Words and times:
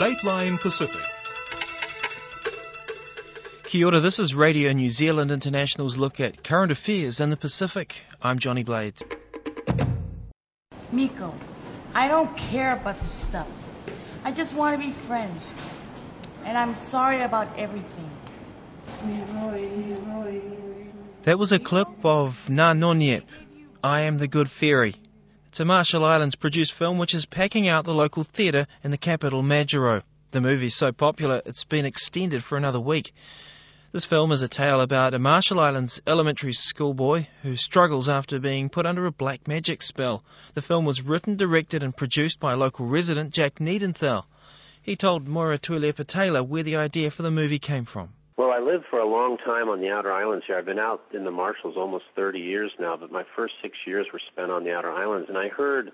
Dateline 0.00 0.58
Pacific. 0.58 1.02
Kia 3.64 3.86
ora, 3.86 4.00
this 4.00 4.18
is 4.18 4.34
Radio 4.34 4.72
New 4.72 4.88
Zealand 4.88 5.30
International's 5.30 5.98
look 5.98 6.20
at 6.20 6.42
current 6.42 6.72
affairs 6.72 7.20
in 7.20 7.28
the 7.28 7.36
Pacific. 7.36 8.02
I'm 8.22 8.38
Johnny 8.38 8.64
Blades. 8.64 9.04
Miko, 10.90 11.34
I 11.92 12.08
don't 12.08 12.34
care 12.34 12.72
about 12.72 12.98
this 13.02 13.10
stuff. 13.10 13.46
I 14.24 14.32
just 14.32 14.54
want 14.54 14.80
to 14.80 14.86
be 14.86 14.90
friends. 14.90 15.52
And 16.46 16.56
I'm 16.56 16.76
sorry 16.76 17.20
about 17.20 17.58
everything. 17.58 18.10
That 21.24 21.38
was 21.38 21.52
a 21.52 21.58
clip 21.58 21.88
of 22.04 22.46
Ña 22.48 22.74
Noniep, 22.74 23.24
I 23.84 24.00
Am 24.08 24.16
the 24.16 24.28
Good 24.28 24.50
Fairy. 24.50 24.94
A 25.58 25.64
Marshall 25.64 26.06
Islands 26.06 26.36
produced 26.36 26.72
film 26.72 26.96
which 26.96 27.14
is 27.14 27.26
packing 27.26 27.68
out 27.68 27.84
the 27.84 27.92
local 27.92 28.22
theatre 28.22 28.66
in 28.82 28.92
the 28.92 28.96
capital, 28.96 29.42
Majuro. 29.42 30.02
The 30.30 30.40
movie's 30.40 30.74
so 30.74 30.90
popular 30.90 31.42
it's 31.44 31.64
been 31.64 31.84
extended 31.84 32.42
for 32.42 32.56
another 32.56 32.80
week. 32.80 33.12
This 33.92 34.06
film 34.06 34.32
is 34.32 34.40
a 34.40 34.48
tale 34.48 34.80
about 34.80 35.12
a 35.12 35.18
Marshall 35.18 35.60
Islands 35.60 36.00
elementary 36.06 36.54
schoolboy 36.54 37.26
who 37.42 37.56
struggles 37.56 38.08
after 38.08 38.38
being 38.38 38.70
put 38.70 38.86
under 38.86 39.04
a 39.04 39.12
black 39.12 39.46
magic 39.46 39.82
spell. 39.82 40.24
The 40.54 40.62
film 40.62 40.86
was 40.86 41.02
written, 41.02 41.36
directed, 41.36 41.82
and 41.82 41.94
produced 41.94 42.40
by 42.40 42.54
local 42.54 42.86
resident 42.86 43.34
Jack 43.34 43.56
Niedenthal. 43.56 44.24
He 44.80 44.96
told 44.96 45.28
Moera 45.28 45.58
Tuilaepa 45.58 46.06
Taylor 46.06 46.42
where 46.42 46.62
the 46.62 46.76
idea 46.76 47.10
for 47.10 47.22
the 47.22 47.30
movie 47.30 47.58
came 47.58 47.84
from. 47.84 48.14
I 48.60 48.62
lived 48.62 48.84
for 48.90 48.98
a 48.98 49.08
long 49.08 49.38
time 49.38 49.70
on 49.70 49.80
the 49.80 49.88
outer 49.88 50.12
islands 50.12 50.44
here. 50.46 50.58
I've 50.58 50.66
been 50.66 50.78
out 50.78 51.00
in 51.14 51.24
the 51.24 51.30
Marshalls 51.30 51.76
almost 51.78 52.04
30 52.14 52.40
years 52.40 52.70
now, 52.78 52.94
but 52.94 53.10
my 53.10 53.24
first 53.34 53.54
six 53.62 53.74
years 53.86 54.06
were 54.12 54.20
spent 54.30 54.50
on 54.50 54.64
the 54.64 54.72
outer 54.74 54.90
islands, 54.90 55.30
and 55.30 55.38
I 55.38 55.48
heard 55.48 55.92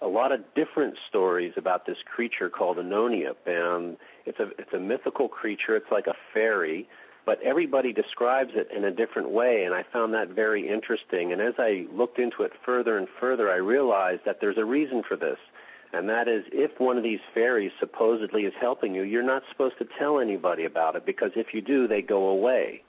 a 0.00 0.06
lot 0.06 0.30
of 0.30 0.40
different 0.54 0.94
stories 1.08 1.54
about 1.56 1.86
this 1.86 1.96
creature 2.14 2.48
called 2.48 2.78
a 2.78 2.82
and 2.82 3.96
it's 4.26 4.38
a 4.38 4.48
it's 4.58 4.72
a 4.72 4.78
mythical 4.78 5.28
creature. 5.28 5.74
It's 5.74 5.90
like 5.90 6.06
a 6.06 6.14
fairy 6.32 6.88
but 7.26 7.40
everybody 7.42 7.90
describes 7.90 8.50
it 8.54 8.68
in 8.70 8.84
a 8.84 8.90
different 8.90 9.30
way, 9.30 9.64
and 9.64 9.74
I 9.74 9.82
found 9.90 10.12
that 10.12 10.28
very 10.28 10.68
interesting. 10.68 11.32
And 11.32 11.40
as 11.40 11.54
I 11.58 11.86
looked 11.90 12.18
into 12.18 12.42
it 12.42 12.52
further 12.66 12.98
and 12.98 13.08
further, 13.18 13.50
I 13.50 13.56
realized 13.56 14.22
that 14.26 14.42
there's 14.42 14.58
a 14.58 14.64
reason 14.64 15.02
for 15.08 15.16
this, 15.16 15.38
and 15.94 16.08
that 16.08 16.26
is 16.26 16.44
if 16.52 16.72
one 16.80 16.96
of 16.96 17.04
these 17.04 17.20
fairies 17.32 17.70
supposedly 17.78 18.42
is 18.42 18.52
helping 18.60 18.94
you, 18.94 19.02
you're 19.02 19.22
not 19.22 19.42
supposed 19.50 19.78
to 19.78 19.86
tell 19.98 20.18
anybody 20.18 20.64
about 20.64 20.96
it 20.96 21.06
because 21.06 21.30
if 21.36 21.54
you 21.54 21.60
do, 21.60 21.86
they 21.86 22.02
go 22.02 22.28
away. 22.28 22.82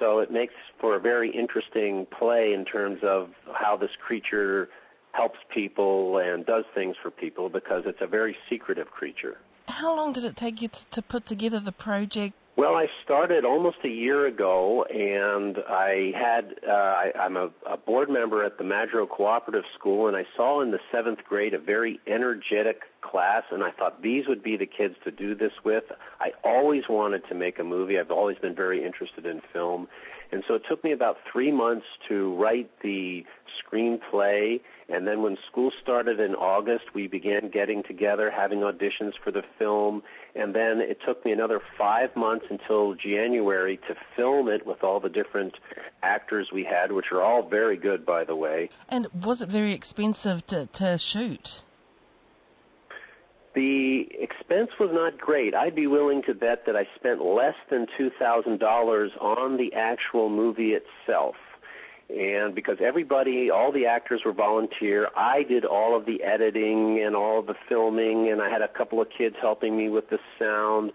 So 0.00 0.18
it 0.18 0.30
makes 0.30 0.54
for 0.80 0.96
a 0.96 1.00
very 1.00 1.30
interesting 1.30 2.06
play 2.18 2.52
in 2.52 2.64
terms 2.64 2.98
of 3.02 3.30
how 3.54 3.76
this 3.76 3.90
creature 4.04 4.68
helps 5.12 5.38
people 5.54 6.18
and 6.18 6.44
does 6.44 6.64
things 6.74 6.96
for 7.00 7.10
people 7.10 7.48
because 7.48 7.82
it's 7.86 8.02
a 8.02 8.06
very 8.06 8.36
secretive 8.50 8.90
creature. 8.90 9.38
How 9.68 9.96
long 9.96 10.12
did 10.12 10.24
it 10.24 10.36
take 10.36 10.60
you 10.60 10.68
to 10.90 11.02
put 11.02 11.26
together 11.26 11.60
the 11.60 11.72
project? 11.72 12.34
Well, 12.56 12.74
I 12.74 12.86
started 13.04 13.44
almost 13.44 13.76
a 13.84 13.88
year 13.88 14.26
ago, 14.26 14.84
and 14.84 15.58
I 15.68 16.12
had 16.14 16.54
uh, 16.66 16.72
I, 16.72 17.12
I'm 17.20 17.36
a, 17.36 17.50
a 17.70 17.76
board 17.76 18.08
member 18.08 18.42
at 18.44 18.56
the 18.56 18.64
Majuro 18.64 19.06
Cooperative 19.06 19.64
School, 19.78 20.08
and 20.08 20.16
I 20.16 20.24
saw 20.38 20.62
in 20.62 20.70
the 20.70 20.78
seventh 20.90 21.18
grade 21.28 21.52
a 21.52 21.58
very 21.58 22.00
energetic 22.06 22.80
class, 23.16 23.44
and 23.50 23.64
I 23.64 23.70
thought 23.70 24.02
these 24.02 24.24
would 24.28 24.42
be 24.42 24.58
the 24.58 24.66
kids 24.66 24.94
to 25.04 25.10
do 25.10 25.34
this 25.34 25.52
with. 25.64 25.84
I 26.20 26.32
always 26.44 26.82
wanted 26.86 27.22
to 27.30 27.34
make 27.34 27.58
a 27.58 27.64
movie. 27.64 27.98
I've 27.98 28.10
always 28.10 28.36
been 28.36 28.54
very 28.54 28.84
interested 28.84 29.24
in 29.24 29.40
film, 29.54 29.88
and 30.30 30.44
so 30.46 30.54
it 30.54 30.62
took 30.68 30.84
me 30.84 30.92
about 30.92 31.16
three 31.32 31.50
months 31.50 31.86
to 32.08 32.34
write 32.34 32.70
the 32.82 33.24
screenplay 33.58 34.60
and 34.88 35.06
then 35.06 35.22
when 35.22 35.36
school 35.50 35.72
started 35.82 36.20
in 36.20 36.34
August, 36.36 36.84
we 36.94 37.08
began 37.08 37.50
getting 37.50 37.82
together, 37.82 38.30
having 38.30 38.60
auditions 38.60 39.12
for 39.22 39.32
the 39.32 39.42
film. 39.58 40.02
And 40.36 40.54
then 40.54 40.80
it 40.80 40.98
took 41.04 41.24
me 41.24 41.32
another 41.32 41.60
five 41.76 42.14
months 42.14 42.46
until 42.50 42.94
January 42.94 43.78
to 43.88 43.96
film 44.14 44.48
it 44.48 44.64
with 44.64 44.84
all 44.84 45.00
the 45.00 45.08
different 45.08 45.54
actors 46.04 46.50
we 46.52 46.62
had, 46.62 46.92
which 46.92 47.06
are 47.10 47.20
all 47.20 47.48
very 47.48 47.76
good, 47.76 48.06
by 48.06 48.22
the 48.24 48.36
way. 48.36 48.70
And 48.88 49.08
was 49.24 49.42
it 49.42 49.48
very 49.48 49.72
expensive 49.72 50.46
to, 50.48 50.66
to 50.66 50.98
shoot? 50.98 51.62
The 53.56 54.06
expense 54.20 54.70
was 54.78 54.90
not 54.92 55.18
great. 55.18 55.54
I'd 55.54 55.74
be 55.74 55.88
willing 55.88 56.22
to 56.24 56.34
bet 56.34 56.66
that 56.66 56.76
I 56.76 56.86
spent 56.94 57.24
less 57.24 57.56
than 57.70 57.86
$2,000 57.98 59.22
on 59.22 59.56
the 59.56 59.72
actual 59.74 60.28
movie 60.28 60.74
itself 60.74 61.34
and 62.08 62.54
because 62.54 62.78
everybody, 62.80 63.50
all 63.50 63.72
the 63.72 63.86
actors 63.86 64.22
were 64.24 64.32
volunteer, 64.32 65.08
I 65.16 65.42
did 65.42 65.64
all 65.64 65.96
of 65.96 66.06
the 66.06 66.22
editing 66.22 67.02
and 67.04 67.16
all 67.16 67.40
of 67.40 67.46
the 67.46 67.56
filming, 67.68 68.30
and 68.30 68.40
I 68.40 68.48
had 68.48 68.62
a 68.62 68.68
couple 68.68 69.00
of 69.00 69.08
kids 69.16 69.34
helping 69.40 69.76
me 69.76 69.88
with 69.88 70.08
the 70.08 70.18
sound. 70.38 70.92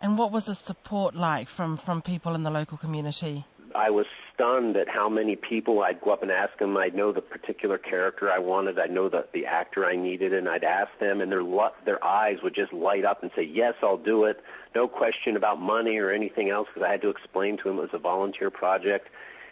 And 0.00 0.16
what 0.16 0.32
was 0.32 0.46
the 0.46 0.54
support 0.54 1.14
like 1.14 1.48
from 1.48 1.76
from 1.76 2.00
people 2.00 2.34
in 2.34 2.42
the 2.42 2.50
local 2.50 2.78
community? 2.78 3.44
I 3.76 3.90
was 3.90 4.06
stunned 4.32 4.76
at 4.76 4.88
how 4.88 5.08
many 5.08 5.36
people 5.36 5.82
I'd 5.82 6.00
go 6.00 6.12
up 6.12 6.22
and 6.22 6.30
ask 6.30 6.58
them. 6.58 6.76
I'd 6.76 6.94
know 6.94 7.12
the 7.12 7.20
particular 7.20 7.78
character 7.78 8.30
I 8.30 8.38
wanted. 8.38 8.78
I'd 8.78 8.90
know 8.90 9.08
the 9.08 9.26
the 9.32 9.46
actor 9.46 9.84
I 9.84 9.96
needed, 9.96 10.32
and 10.32 10.48
I'd 10.48 10.64
ask 10.64 10.90
them, 10.98 11.20
and 11.20 11.30
their 11.30 11.44
their 11.84 12.02
eyes 12.04 12.38
would 12.42 12.54
just 12.54 12.72
light 12.72 13.04
up 13.04 13.22
and 13.22 13.30
say, 13.36 13.42
"Yes, 13.42 13.74
I'll 13.82 13.96
do 13.96 14.24
it." 14.24 14.42
No 14.74 14.88
question 14.88 15.36
about 15.36 15.60
money 15.60 15.98
or 15.98 16.10
anything 16.10 16.50
else, 16.50 16.68
because 16.68 16.86
I 16.86 16.92
had 16.92 17.02
to 17.02 17.10
explain 17.10 17.56
to 17.58 17.64
them 17.64 17.78
it 17.78 17.82
was 17.82 17.90
a 17.94 17.98
volunteer 17.98 18.50
project 18.50 19.08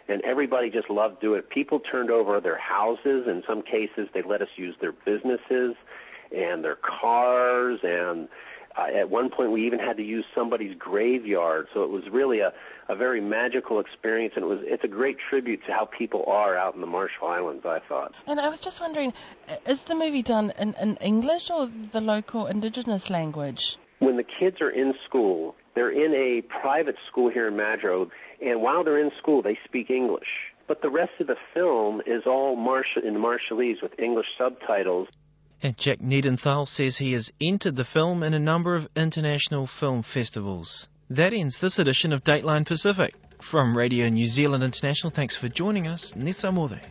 and 0.07 0.21
everybody 0.21 0.69
just 0.69 0.89
loved 0.89 1.19
doing 1.19 1.39
it. 1.39 1.49
People 1.49 1.79
turned 1.79 2.11
over 2.11 2.39
their 2.39 2.57
houses. 2.57 3.25
In 3.27 3.43
some 3.47 3.61
cases, 3.61 4.07
they 4.13 4.21
let 4.21 4.41
us 4.41 4.49
use 4.55 4.75
their 4.79 4.91
businesses 4.91 5.75
and 6.35 6.63
their 6.63 6.75
cars. 6.75 7.79
And 7.83 8.27
uh, 8.77 8.87
at 8.99 9.09
one 9.09 9.29
point, 9.29 9.51
we 9.51 9.65
even 9.65 9.79
had 9.79 9.97
to 9.97 10.03
use 10.03 10.25
somebody's 10.33 10.75
graveyard. 10.77 11.67
So 11.73 11.83
it 11.83 11.89
was 11.89 12.03
really 12.11 12.39
a, 12.39 12.51
a 12.89 12.95
very 12.95 13.21
magical 13.21 13.79
experience, 13.79 14.33
and 14.35 14.43
it 14.43 14.47
was 14.47 14.59
it's 14.63 14.83
a 14.83 14.89
great 14.89 15.17
tribute 15.29 15.61
to 15.67 15.71
how 15.71 15.85
people 15.85 16.25
are 16.27 16.57
out 16.57 16.75
in 16.75 16.81
the 16.81 16.87
Marshall 16.87 17.27
Islands. 17.27 17.65
I 17.65 17.79
thought. 17.87 18.13
And 18.27 18.39
I 18.39 18.49
was 18.49 18.59
just 18.59 18.81
wondering, 18.81 19.13
is 19.65 19.83
the 19.83 19.95
movie 19.95 20.23
done 20.23 20.51
in, 20.59 20.73
in 20.73 20.97
English 20.97 21.49
or 21.49 21.69
the 21.91 22.01
local 22.01 22.47
Indigenous 22.47 23.09
language? 23.09 23.77
When 23.99 24.17
the 24.17 24.25
kids 24.39 24.59
are 24.59 24.69
in 24.69 24.93
school, 25.07 25.55
they're 25.73 25.91
in 25.91 26.13
a 26.13 26.41
private 26.41 26.95
school 27.09 27.29
here 27.29 27.47
in 27.47 27.53
Majuro, 27.55 28.09
and 28.41 28.61
while 28.61 28.83
they're 28.83 28.99
in 28.99 29.11
school, 29.17 29.41
they 29.41 29.57
speak 29.65 29.89
English. 29.89 30.27
But 30.67 30.81
the 30.81 30.89
rest 30.89 31.11
of 31.19 31.27
the 31.27 31.37
film 31.53 32.01
is 32.05 32.23
all 32.25 32.55
Marsh- 32.55 32.97
in 33.01 33.15
Marshallese 33.15 33.81
with 33.81 33.97
English 33.99 34.25
subtitles. 34.37 35.07
And 35.63 35.77
Jack 35.77 35.99
Niedenthal 35.99 36.67
says 36.67 36.97
he 36.97 37.13
has 37.13 37.31
entered 37.39 37.75
the 37.75 37.85
film 37.85 38.23
in 38.23 38.33
a 38.33 38.39
number 38.39 38.75
of 38.75 38.87
international 38.95 39.67
film 39.67 40.03
festivals. 40.03 40.87
That 41.09 41.33
ends 41.33 41.59
this 41.59 41.79
edition 41.79 42.13
of 42.13 42.23
Dateline 42.23 42.65
Pacific. 42.65 43.13
From 43.41 43.77
Radio 43.77 44.09
New 44.09 44.27
Zealand 44.27 44.63
International, 44.63 45.11
thanks 45.11 45.35
for 45.35 45.49
joining 45.49 45.87
us. 45.87 46.15
Nisa 46.15 46.51
Mode. 46.51 46.81